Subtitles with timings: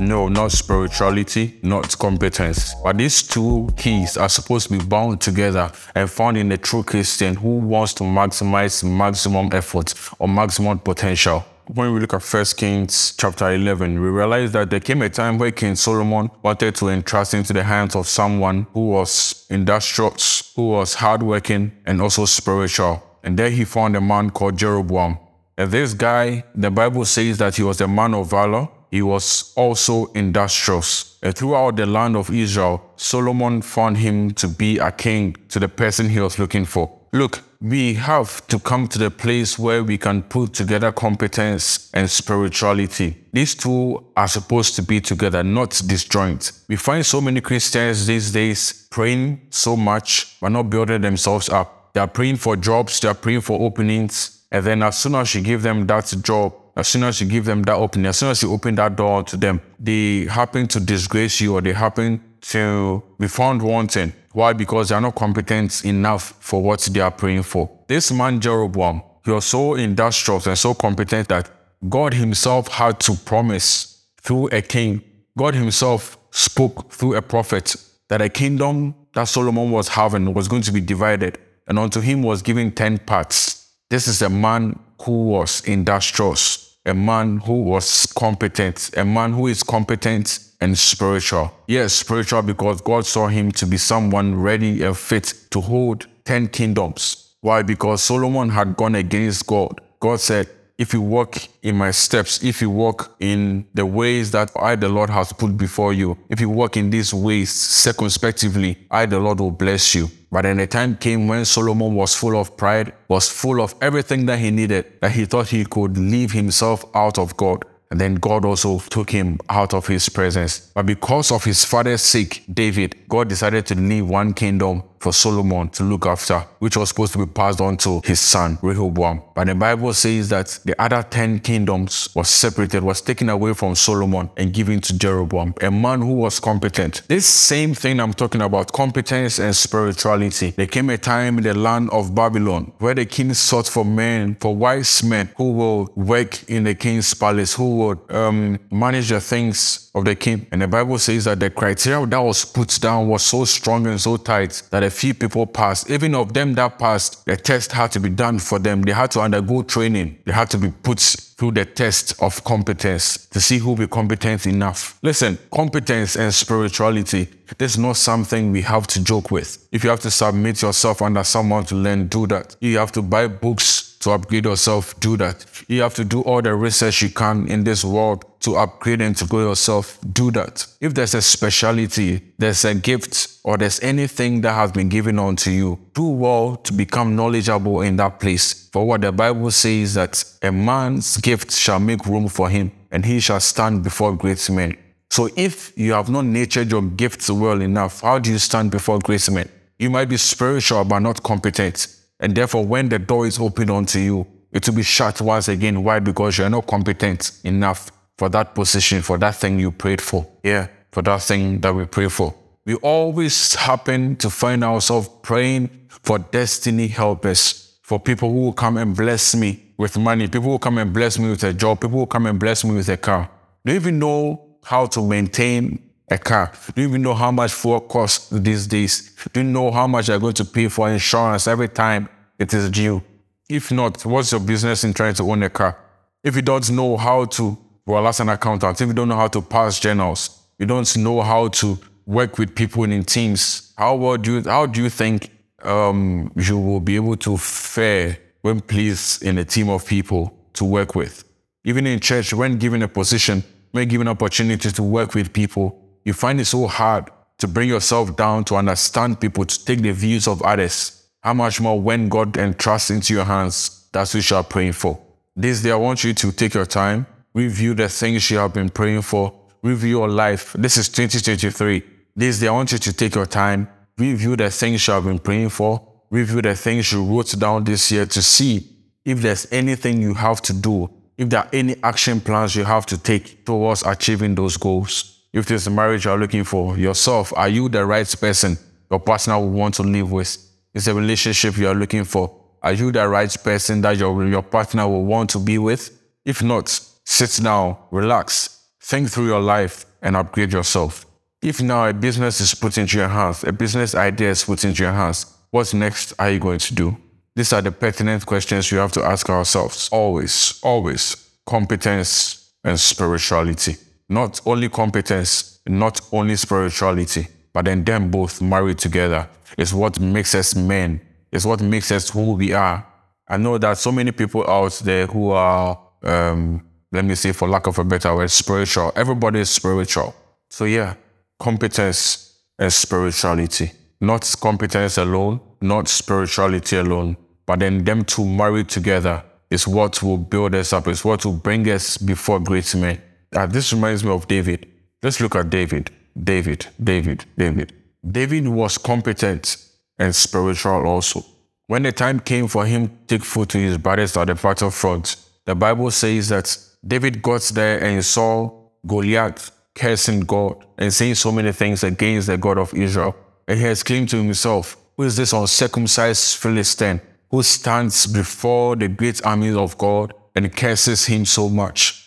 [0.00, 2.74] No, not spirituality, not competence.
[2.82, 6.82] But these two keys are supposed to be bound together and found in a true
[6.82, 12.44] Christian who wants to maximize maximum effort or maximum potential when we look at 1
[12.56, 16.88] Kings chapter 11, we realize that there came a time where King Solomon wanted to
[16.88, 23.02] entrust into the hands of someone who was industrious, who was hardworking, and also spiritual.
[23.22, 25.18] And there he found a man called Jeroboam.
[25.56, 28.68] And this guy, the Bible says that he was a man of valor.
[28.90, 31.18] He was also industrious.
[31.22, 35.68] And throughout the land of Israel, Solomon found him to be a king to the
[35.68, 36.90] person he was looking for.
[37.12, 42.08] Look, we have to come to the place where we can put together competence and
[42.08, 43.16] spirituality.
[43.32, 46.52] These two are supposed to be together, not disjoint.
[46.68, 51.92] We find so many Christians these days praying so much, but not building themselves up.
[51.92, 55.34] They are praying for jobs, they are praying for openings, and then as soon as
[55.34, 58.30] you give them that job, as soon as you give them that opening, as soon
[58.30, 62.22] as you open that door to them, they happen to disgrace you or they happen
[62.42, 64.12] to be found wanting.
[64.32, 64.52] Why?
[64.52, 67.70] Because they are not competent enough for what they are praying for.
[67.88, 71.50] This man, Jeroboam, he was so industrious and so competent that
[71.88, 75.02] God himself had to promise through a king.
[75.36, 77.76] God himself spoke through a prophet
[78.08, 82.22] that a kingdom that Solomon was having was going to be divided, and unto him
[82.22, 83.72] was given 10 parts.
[83.88, 89.46] This is a man who was industrious, a man who was competent, a man who
[89.46, 91.52] is competent and spiritual.
[91.66, 96.48] Yes, spiritual because God saw him to be someone ready and fit to hold 10
[96.48, 97.34] kingdoms.
[97.40, 97.62] Why?
[97.62, 99.80] Because Solomon had gone against God.
[100.00, 100.48] God said,
[100.80, 104.88] if you walk in my steps, if you walk in the ways that I, the
[104.88, 109.40] Lord, has put before you, if you walk in these ways circumspectively, I, the Lord,
[109.40, 110.08] will bless you.
[110.32, 114.24] But then the time came when Solomon was full of pride, was full of everything
[114.24, 117.62] that he needed, that he thought he could leave himself out of God.
[117.90, 120.70] And then God also took him out of his presence.
[120.74, 125.70] But because of his father's sake, David, God decided to leave one kingdom for Solomon
[125.70, 129.22] to look after, which was supposed to be passed on to his son, Rehoboam.
[129.34, 133.74] But the Bible says that the other 10 kingdoms was separated, was taken away from
[133.74, 137.02] Solomon and given to Jeroboam, a man who was competent.
[137.08, 140.50] This same thing I'm talking about, competence and spirituality.
[140.50, 144.36] There came a time in the land of Babylon where the king sought for men,
[144.38, 149.20] for wise men who will work in the king's palace, who would um, manage the
[149.20, 150.46] things of the king.
[150.52, 154.00] And the Bible says that the criteria that was put down was so strong and
[154.00, 155.90] so tight that few people passed.
[155.90, 158.82] Even of them that passed, the test had to be done for them.
[158.82, 160.18] They had to undergo training.
[160.24, 164.46] They had to be put through the test of competence to see who be competent
[164.46, 164.98] enough.
[165.02, 169.66] Listen, competence and spirituality, this is not something we have to joke with.
[169.72, 172.56] If you have to submit yourself under someone to learn, do that.
[172.60, 175.44] You have to buy books to upgrade yourself, do that.
[175.68, 179.14] You have to do all the research you can in this world to upgrade and
[179.18, 180.66] to grow yourself, do that.
[180.80, 185.50] If there's a speciality, there's a gift, or there's anything that has been given unto
[185.50, 188.68] you, do well to become knowledgeable in that place.
[188.70, 193.04] For what the Bible says that a man's gift shall make room for him, and
[193.04, 194.76] he shall stand before great men.
[195.10, 198.98] So if you have not nurtured your gifts well enough, how do you stand before
[199.00, 199.50] great men?
[199.78, 201.88] You might be spiritual but not competent.
[202.20, 205.82] And therefore, when the door is opened unto you, it will be shut once again.
[205.82, 205.98] Why?
[205.98, 210.26] Because you're not competent enough for that position, for that thing you prayed for.
[210.44, 212.34] Yeah, for that thing that we pray for.
[212.66, 218.76] We always happen to find ourselves praying for destiny helpers, for people who will come
[218.76, 221.98] and bless me with money, people who come and bless me with a job, people
[221.98, 223.30] who come and bless me with a car.
[223.64, 226.52] Do you even know how to maintain a car?
[226.74, 229.14] Do you even know how much fuel costs these days?
[229.32, 232.68] Do you know how much you're going to pay for insurance every time it is
[232.68, 233.02] due?
[233.48, 235.78] If not, what's your business in trying to own a car?
[236.22, 237.56] If you don't know how to,
[237.86, 241.22] well, as an accountant, if you don't know how to pass journals, you don't know
[241.22, 245.30] how to work with people in teams, how well do you, how do you think
[245.62, 250.64] um, you will be able to fare when placed in a team of people to
[250.64, 251.24] work with?
[251.64, 256.12] Even in church, when given a position, when given opportunity to work with people, you
[256.12, 260.28] find it so hard to bring yourself down to understand people, to take the views
[260.28, 261.08] of others.
[261.22, 265.00] How much more when God entrusts into your hands, that's what you are praying for.
[265.36, 268.68] This day, I want you to take your time, review the things you have been
[268.68, 269.32] praying for,
[269.62, 270.52] review your life.
[270.54, 271.82] This is 2023.
[272.16, 275.18] This day, I want you to take your time, review the things you have been
[275.18, 278.66] praying for, review the things you wrote down this year to see
[279.04, 282.86] if there's anything you have to do, if there are any action plans you have
[282.86, 285.19] to take towards achieving those goals.
[285.32, 288.58] If there's a marriage you're looking for, yourself, are you the right person
[288.90, 290.36] your partner will want to live with?
[290.74, 292.36] Is a relationship you're looking for?
[292.62, 295.98] Are you the right person that your, your partner will want to be with?
[296.24, 296.68] If not,
[297.04, 298.60] sit down, relax,
[298.90, 301.06] Think through your life and upgrade yourself.
[301.42, 304.82] If now a business is put into your hands, a business idea is put into
[304.82, 306.96] your hands, what next are you going to do?
[307.36, 309.88] These are the pertinent questions we have to ask ourselves.
[309.92, 311.28] Always, always.
[311.46, 313.76] Competence and spirituality.
[314.10, 320.34] Not only competence, not only spirituality, but then them both married together is what makes
[320.34, 321.00] us men.
[321.30, 322.84] It's what makes us who we are.
[323.28, 327.48] I know that so many people out there who are, um, let me say, for
[327.48, 328.90] lack of a better word, spiritual.
[328.96, 330.12] Everybody is spiritual.
[330.48, 330.94] So yeah,
[331.38, 333.70] competence and spirituality.
[334.00, 337.16] Not competence alone, not spirituality alone,
[337.46, 341.32] but then them two married together is what will build us up, is what will
[341.34, 343.00] bring us before great men.
[343.34, 344.66] Uh, this reminds me of David.
[345.02, 345.90] Let's look at David.
[346.22, 347.72] David, David, David.
[348.08, 349.56] David was competent
[349.98, 351.24] and spiritual also.
[351.66, 355.16] When the time came for him to take food to his brothers at the battlefront,
[355.44, 358.50] the Bible says that David got there and saw
[358.86, 363.14] Goliath cursing God and saying so many things against the God of Israel.
[363.46, 367.00] And he exclaimed to himself, Who is this uncircumcised Philistine
[367.30, 371.99] who stands before the great armies of God and curses him so much?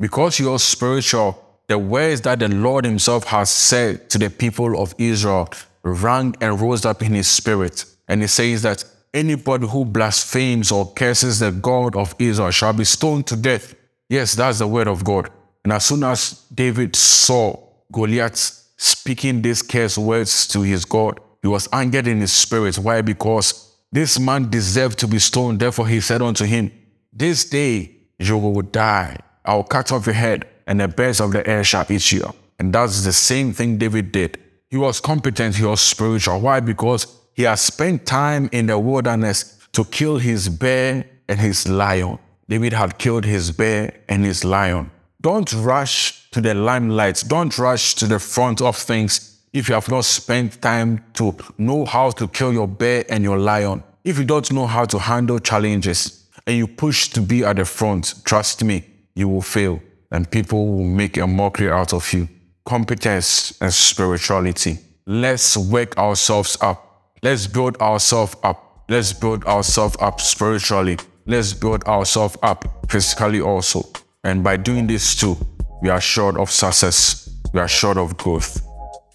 [0.00, 4.80] Because you are spiritual, the words that the Lord Himself has said to the people
[4.80, 5.50] of Israel
[5.82, 7.84] rang and rose up in His spirit.
[8.08, 8.82] And He says that
[9.12, 13.74] anybody who blasphemes or curses the God of Israel shall be stoned to death.
[14.08, 15.30] Yes, that's the word of God.
[15.64, 17.56] And as soon as David saw
[17.92, 22.78] Goliath speaking these curse words to his God, he was angered in his spirit.
[22.78, 23.02] Why?
[23.02, 25.60] Because this man deserved to be stoned.
[25.60, 26.72] Therefore, he said unto him,
[27.12, 29.18] This day you will die.
[29.50, 32.32] I will cut off your head, and the birds of the air shall eat you.
[32.60, 34.38] And that's the same thing David did.
[34.68, 36.38] He was competent, he was spiritual.
[36.40, 36.60] Why?
[36.60, 42.20] Because he has spent time in the wilderness to kill his bear and his lion.
[42.48, 44.92] David had killed his bear and his lion.
[45.20, 47.24] Don't rush to the limelight.
[47.26, 51.84] Don't rush to the front of things if you have not spent time to know
[51.86, 53.82] how to kill your bear and your lion.
[54.04, 57.64] If you don't know how to handle challenges and you push to be at the
[57.64, 58.84] front, trust me,
[59.20, 59.80] you will fail
[60.10, 62.28] and people will make a mockery out of you.
[62.64, 64.78] Competence and spirituality.
[65.06, 67.12] Let's wake ourselves up.
[67.22, 68.84] Let's build ourselves up.
[68.88, 70.98] Let's build ourselves up spiritually.
[71.26, 73.82] Let's build ourselves up physically also.
[74.24, 75.36] And by doing this too,
[75.82, 77.30] we are short of success.
[77.52, 78.60] We are short of growth.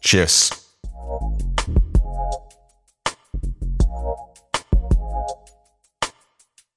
[0.00, 0.63] Cheers.